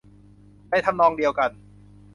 [0.69, 1.49] ในทำนองเดียวกัน